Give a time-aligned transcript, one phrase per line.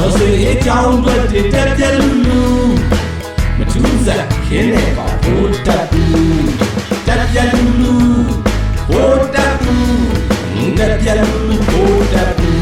[0.00, 1.14] တော်စေအကြောင်းတွေ
[1.52, 2.42] တက်ပြက်လူလူ
[3.58, 6.48] မထူးစားခင်းနေပါဘိုးတက်ဘူး
[7.06, 7.94] တက်ပြက်လူလူ
[8.88, 12.58] ဘိုးတက်ဘူးတက်ပြက်လူလူဘိုးတက်ဘူး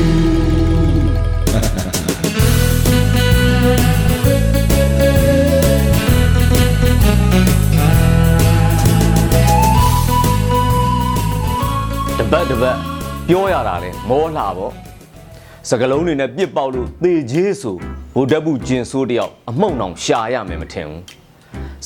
[12.19, 12.77] တပတ်တပတ်
[13.29, 14.86] ပြောရတာလေမောလှပေါ့
[15.71, 17.77] စကလုံးတွေနဲ့ပြစ်ပေါက်လို့သေကြီးဆို
[18.15, 21.03] ဗိုလ်တပ်ဘူးကျင်ဆိုးတယောက်အမှုန့်အောင်ရှာရမယ်မထင်ဘူး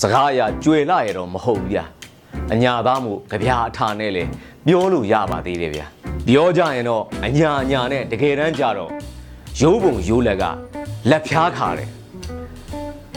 [0.00, 1.84] စကားအရာကြွယ်လာရတော့မဟုတ်ဘူးဗျာ
[2.52, 4.24] အညာသားမှုကြပြာအထာနဲ့လေ
[4.66, 5.86] ပြောလို့ရပါသေးတယ်ဗျာ
[6.26, 8.90] ပြောကြရင်တော့အညာအညာနဲ့တကယ်တမ်းကြတော့
[9.60, 10.44] ရိုးပုံရိုးလက်က
[11.10, 11.88] လက်ဖျားခါတယ်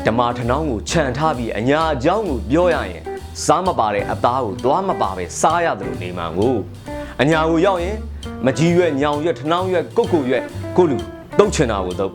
[0.06, 3.04] ဓမ္မထနောင်းကိုခြံထားပြီးအညာအကြောင်းကိုပြောရရင်
[3.46, 6.56] စားမပါတဲ့အသားကိုသွားမပါပဲစားရတယ်လို့နေမှန်ကို
[7.22, 7.98] အညာကိုရောက်ရင်
[8.46, 10.44] မကြီးရွက်ညောင်ရွက်ထနောင်းရွက်ကုတ်ကုတ်ရွက်
[10.78, 10.98] ကိုလူ
[11.40, 12.14] တုတ်ချင်တာကိုတုတ်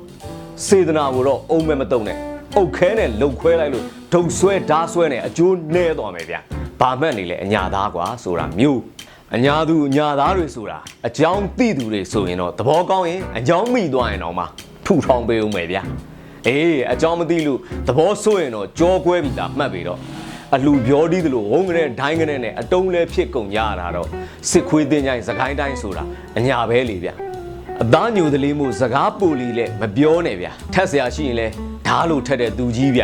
[0.67, 2.17] စေတနာကိုတော့အုံမဲ့မတုတ်နဲ့
[2.57, 6.41] အုတ်ခဲနဲ့လှုပ်ခွဲလိုက်လို့ဒုံဆွဲဓားဆွဲနဲ့အကျိုးနဲသွားမယ်ဗျာ
[6.81, 8.81] ဘာမှတ်နေလဲအညာသားကွာဆိုတာမျိုး
[9.37, 14.45] အညာသူအညာသားတွေဆိုတာအကြောင်းသိသူတွေဆိုရင်တော့သဘောကောင်းရင်အကြောင်းမိသွားရင်တော့မှ
[14.87, 15.83] ထူထောင်ပေးဦးမယ်ဗျာ
[16.47, 19.99] အေးအကြောင်းမသိလို့သဘောဆိုးရင်တော့ကြောကွဲပြီလားမှတ်ပြီတော့
[20.56, 24.08] အလူပြောဒီသလိုဝုန်းကနဲ့ဒိုင်းကနဲ့နဲ့အတုံးလဲဖြစ်ကုန်ကြရတာတော့
[24.50, 26.04] စစ်ခွေးတင်ကြိုင်စကိုင်းတိုင်းဆိုတာ
[26.38, 27.10] အညာပဲလေဗျ
[27.82, 31.48] အသားညိုသလေးမှုစကားပူလီလဲမပြောနဲ့ဗျထက်เสียရှိရင်လဲ
[31.88, 33.04] ဓားလို့ထက်တဲ့သူကြီးဗျ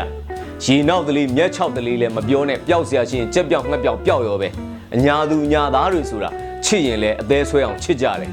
[0.66, 4.50] ရေနောက်သလေးမျက်ချောက်သလေးလဲမပြောနဲ့ပျောက်เสียရှိရင်ကြက်ပြောက်ငှက်ပြောက်ပျောက်ရောပဲ
[4.96, 6.30] အညာသူညာသားတွေဆိုတာ
[6.66, 8.32] ချစ်ရင်လဲအသေးဆွဲအောင်ချစ်ကြတယ်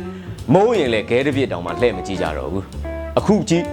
[0.54, 2.64] မုန်းရင်လဲခဲတစ်ပြစ်တောင်မှလှဲ့မကြည့်ကြတော့ဘူး
[3.18, 3.64] အခုကြည့်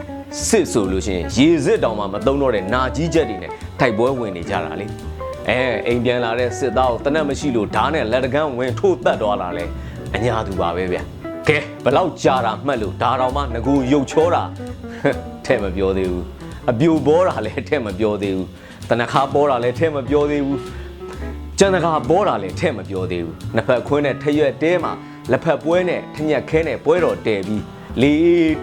[0.47, 4.87] စစ်ဆိုလို့ရှိရင်ရေစစ်တောင်မှမသုံးတော့တဲ့နာကြီးချက်တွေနဲ့ထိုက်ပွဲဝင်နေကြတာလေ
[5.50, 9.64] အဲအိမ်ပြန်လာတဲ့စစ်သားကိုတနက်မရှိလို့ဓားနဲ့လက်တကန်းဝင်ထိုးတက်သွားလာလဲ
[10.14, 10.98] အညာသူပါပဲဗျ
[11.48, 14.42] ကဲဘလောက်ကြာတာမှတ်လို့ဓာတော်မှငကိုရုပ်ချောတာ
[15.46, 16.24] ထဲ့မပြောသေးဘူး
[16.70, 18.48] အပြိုပေါ်တာလည်းထဲ့မပြောသေးဘူး
[18.90, 20.60] တနခါပေါ်တာလည်းထဲ့မပြောသေးဘူး
[21.58, 24.92] ကျန်တကာပေါ်တာလည်းထဲ့မပြောသေးဘူးနှစ်ဖက်ခွင်းနဲ့ထရွက်တဲမှာ
[25.30, 27.62] လက်ဖက်ပွဲနဲ့ထညက်ခဲနဲ့ပွဲတော်တဲပြီး
[28.02, 28.12] လေ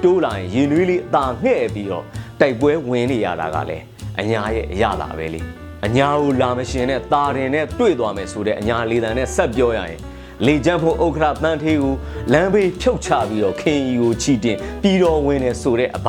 [0.04, 2.06] တိုးလာရင်ရင်နွေးလေးအသာငှဲ့ပြီးတော့
[2.42, 3.84] တိုက်ပွဲဝင်နေရတာကလည်း
[4.20, 5.42] အညာရဲ့အရသာပဲလေ
[5.84, 10.00] အညာကိုလာမရှင်နဲ့တာတင်နဲ့တွေ့သွားမယ်ဆိုတဲ့အညာလေးတန်နဲ့ဆက်ပြောရရင်
[10.46, 11.94] လေကျန်းဖို့ဥက္ခရာတန်းသေးကို
[12.34, 16.08] လမ်းဘေးဖြုတ်ချပြီးတော့ခင်ကြီးကိုချီတင်ပြီးတော့ဝင်နေဆိုတဲ့အဘ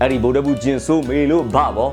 [0.00, 1.92] အဲ့ဒီဗုဒ္ဓဘူးကျင်ဆိုးမေလို့ဘပေါ့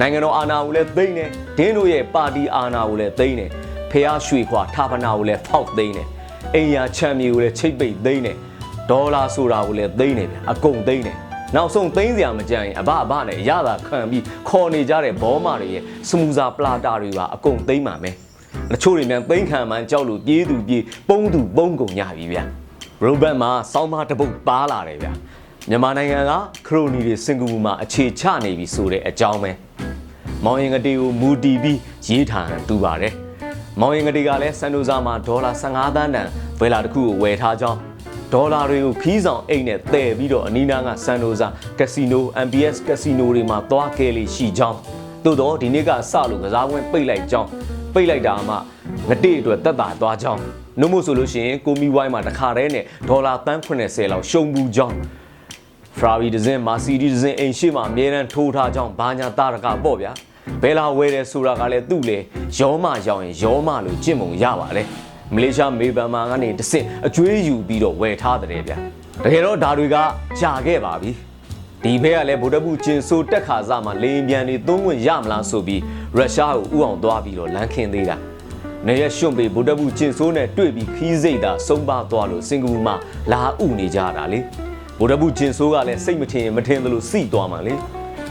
[0.00, 3.50] နိုင်ငံတော်အာဏာကိုလည်းသိမ်းတယ်ဒင်းတို့ရဲ့ပါတီအာဏာကိုလည်းသိမ်းတယ်
[3.90, 6.08] ဖះရွှေခွာထာပနာကိုလည်းဖောက်သိမ်းတယ်
[6.54, 8.36] အိမ်ယာချမ်းမြေကိုလည်းချိတ်ပိတ်သိမ်းတယ်
[8.90, 11.16] ဒေါ်လာဆိုတာကိုလည်းသိမ်းတယ်ဗျအကုန်သိမ်းတယ်
[11.56, 18.14] နောက်ဆုံးသိမ်းစရာမကြမ်းရင်အဘအဘနဲ့ရတာခံပြီးခေါ်နေကြတဲ့ဘောမတွေရဲ့စမူစာပလာတာတွေပါအကုန်သိမ်းပါမယ်
[18.72, 22.38] တချို့တွေမြန်သိမ်းခံမှန်းကြောက်လို့ပြေးသူပြေးပုံးသူပုံးကုန်ရပြီဗျ
[23.04, 25.08] ရိုဘတ်မှာစောင်းမတစ်ပုတ်ပါလာတယ်ဗျ
[25.68, 26.32] မြန်မာနိုင်ငံက
[26.66, 29.50] ခရိုနီတွေစင်ကာပူမှာအခြေချနေပြီဆိုတဲ့အကြောင်းပဲ
[30.44, 33.14] မောင်ရင်ကတိကိုမူတီပြီးရေးထားတာတူပါတယ်။
[33.80, 36.28] မောင်ရင်ကတိကလည်းစန်ဒိုဇာမှာဒေါ်လာ15သန်းတန်
[36.60, 37.78] ဝယ်လာတစ်ခုကိုဝယ်ထားကြောင်း
[38.32, 41.48] ဒေါ်လာတွေကိုခီးဆောင်အိတ်နဲ့တည်ပြီးတော့အနီးနားကစန်ဒိုဇာ
[41.78, 44.78] ကက်စီနို MBS ကက်စီနိုတွေမှာသွားကဲလေးရှိကြောင်း
[45.24, 47.48] သို့တော့ဒီနေ့ကစလို့ကစားကွင်းပိတ်လိုက်ကြောင်း
[47.94, 48.56] ပိတ်လိုက်တာမှ
[49.08, 50.40] ငတိအတွက်တက်တာသွားကြောင်း
[50.80, 54.96] နှုတ်မို့ဆိုလို့ရှိရင်ကိုမီဝိုင်းမှာတစ်ခါတည်းနဲ့ဒေါ်လာတန်း80လောက်ရှုံမှုကြောင်း
[55.98, 60.12] ဖရာဘီဒဇင်မာစီဒီဒဇင်အိမ်ရှိမှအမြဲတမ်းထိုးထားကြောင်းဘာညာတာရကပေါ့ဗျာ
[60.62, 62.18] ဘယ်လာဝဲတယ်ဆိုတာကလည်းသူ့လေ
[62.58, 64.84] ရောမရောက်ရင်ရောမလို့ကြင့်မုံရပါလေ
[65.34, 68.76] မလေးရှားမေဘန်မာကနေတစ်ဆင့်အကျွေးယူပြီးတော့ဝယ်ထားတယ်ဗျာ
[69.24, 69.96] တကယ်တော့ဒါတွေက
[70.40, 71.10] ကြာခဲ့ပါပြီ
[71.82, 75.80] ဒီဘက်ကလည်းဗိုလ်တပ်ဘူးကျင်ဆိုးတက်ခါစားမှာလေရင်ပြန်နေသုံးဝင်ရမလားဆိုပြီး
[76.16, 78.16] ရုရှားကိုဥအောင်သွားပြီးတော့လမ်းခင်းသေးတာ
[78.86, 82.94] နေရရွှွန့်ပေဗိုလ်တပ်ဘူးကျင်ဆိုးနဲ့တွေ့ပြီးခီးစိတ်သာဆုံးပါသွားလို့စင်ကာပူမှာ
[83.32, 84.40] လာဥနေကြတာလေ
[84.98, 87.74] ဗိုလ်တပ်ဘူးဂျင်ဆိုးကလည်းစိတ်မထင်ရင်မထင်သလိုစိသွားမှလေ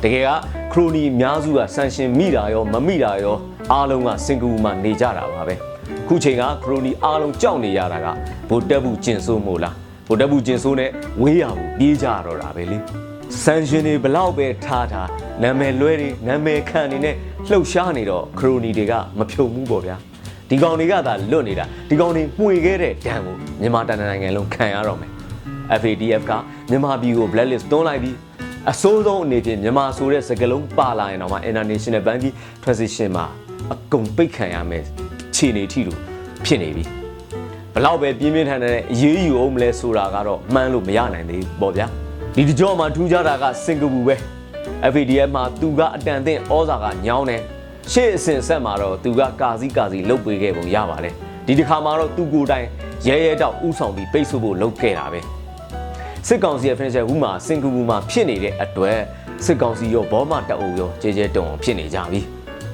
[0.03, 0.29] တကယ်က
[0.71, 3.35] ခရိုနီအများစုကဆန်ရှင်မိတာရောမမိတာရော
[3.71, 5.70] အားလုံးကစင်ကာပူမှာနေကြတာပါပဲ
[6.13, 8.07] ခုချိန်ကခရိုနီအားလုံးကြောက်နေရတာက
[8.49, 9.75] ဗိုလ်တပ်ဘူးဂျင်ဆိုးမို့လား
[10.07, 10.89] ဗိုလ်တပ်ဘူးဂျင်ဆိုးနဲ့
[11.21, 12.77] ဝေးရဘူးပြေးကြတော့တာပဲလေ
[13.43, 15.09] ဆန်ရှင်တွေဘလောက်ပဲထားထား
[15.43, 17.15] နာမည်လွဲတွေနာမည်ခံနေနဲ့
[17.47, 19.95] လှုပ်ရှားနေတော့ခရိုနီတွေကမဖြုံဘူးပေါ့ဗျာ
[20.49, 25.11] ဒီကောင်တွေကသာလွတ်နေတာဒီကောင်တွေမှွေခဲ့တဲ့ဒဏ်ကိုမြန်မာတိုင်းနိုင်ငံလုံးခံရတော့မယ်
[25.81, 26.31] FATF က
[26.69, 28.15] မြန်မာပြည်ကို blacklist တွန်းလိုက်ပြီး
[28.71, 33.25] အစိုးဆုံးအနေဖြင့်မြန်မာဆိုတဲ့စကားလုံးပါလာရင်တော့မှ international banking transition မှာ
[33.73, 34.85] အကုန်ပိတ်ခံရမယ်
[35.35, 36.10] ခြေနေထီလို့
[36.45, 36.83] ဖြစ်နေပြီ
[37.73, 41.87] ဘလောက်ပဲပြင်းပြင်းထန်ထန်နဲ့အရေးယူအောင်မလဲဆိုတာကတော့မှန်းလို့မရနိုင်သေးဘူးပေါ့ဗျာ
[42.35, 44.15] ဒီတကြောမှာထူးခြားတာကစင်ကာပူပဲ
[44.93, 47.41] FATF မှာသူကအတန်အသင့်ဩဇာကညောင်းတယ်
[47.91, 51.13] ရှေ့အစဉ်ဆက်မှာတော့သူကကာစီကာစီလုတ်ပေးခဲ့ပုံရပါတယ်
[51.45, 52.65] ဒီတစ်ခါမှာတော့သူကိုယ်တိုင်
[53.07, 55.19] ရဲရဲတောက်ဥဆောင်ပြီးပိတ်ဆို့ဖို့လုပ်ခဲ့တာပဲ
[56.27, 58.99] စစ်ကောင်စီရဲ့ financial ဘူးမှာစင်ကူဘူးမှာဖြစ်နေတဲ့အတွက်
[59.45, 62.19] စစ်ကောင်စီရောဘောမတအုပ်ရောကြေကြေတုံအောင်ဖြစ်နေကြပြီ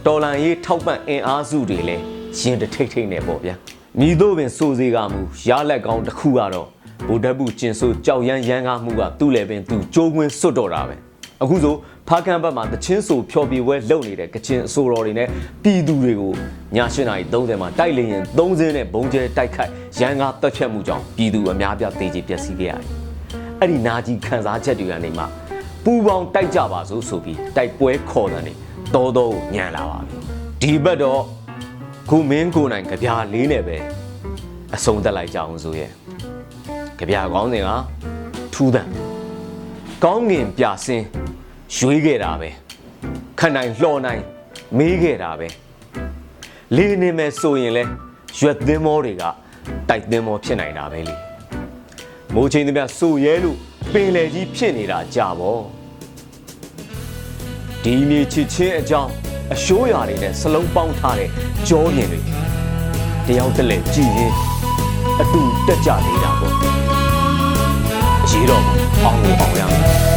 [0.06, 3.54] တော်လန်ရေးထောက်ပံ့အင်အားစုတွေလည်း ရင်တထိတ်ထိတ်နေပေါ့ဗျာ
[4.00, 6.68] မိတို့ပင်စိုးစေကမှုရလက်ကောင်းတစ်ခုကတော့
[7.08, 10.96] ဗိုလ်တပ်ဘူးကျင်ဆိုးကြောက်ရမ်းရမ်းကားမှုကသူ့လည်းပင်သူကြိုးကွင်းစွတ်တော့တာပဲ
[11.44, 11.76] အခုဆို
[12.08, 15.28] ဖားကန့်ဘက်မှာတချင်းဆိုဖျော်ပြပွဲလုပ်နေတဲ့ကချင်အစိုးရတွေနဲ့
[15.64, 16.34] ပြည်သူတွေကို
[16.76, 22.88] ည8နာရီ30မှာတိုက်လေရင်3စင်းနဲ့ဘုံကျဲတိုက်ခိုက်ရန်ကားတက်ဖြတ်မှုကြောင့်ပြည်သူအများပြသေချေပျက်စီးခဲ့ရတယ်။
[23.62, 25.24] အဲ့ဒီနာကြီးခန်းစားချက်တွေကနေမှ
[25.84, 28.54] ပူပေါင်းတိုက်ကြပါစို့ဆိုပြီးတိုက်ပွဲခေါ်တယ်နေ
[28.96, 30.18] တော်တော်ညံလာပါပြီ။
[30.62, 31.22] ဒီဘက်တော့
[32.10, 33.78] ခုမင်းကိုယ်နိုင်ကြပြားလေးနဲ့ပဲ
[34.76, 35.92] အဆုံးသက်လိုက်ကြအောင်ဆိုရဲ့
[37.00, 37.70] ကြပြားကောင်းစဉ်က
[38.54, 38.88] ထူးတန်
[40.04, 41.06] ကောင်းငင်ပြစင်း
[41.78, 42.50] ရွေးခဲ့တာပဲ
[43.40, 44.22] ခဏနိုင်လှော်နိုင်
[44.78, 45.48] မေးခဲ့တာပဲ
[46.76, 47.84] လေးနေမဲ့ဆိုရင်လဲ
[48.40, 49.24] ရွက်သင်းမောတွေက
[49.90, 51.16] တိုက်သင်းမောဖြစ်နိုင်တာပဲလေ
[52.34, 53.58] မိုးချိန်သမျှဆိုရဲလို့
[53.94, 55.64] ပင်လေကြီးဖြစ်နေတာကြာပေါ့
[57.84, 59.12] ဒီမြေချစ်ချင်းအကြောင်း
[59.54, 61.30] အရှိုးရာတွေနဲ့စလုံးပေါင်းထားတဲ့
[61.68, 62.20] ကြောမြင်တွေ
[63.28, 64.34] တယောက်တည်းကြည်ရင်
[65.22, 66.54] အတူတက်ကြနေတာပေါ့
[68.24, 68.64] အရေးတော့
[69.04, 69.84] အောင်လို့အောင်ရမယ်။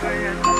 [0.00, 0.57] I am.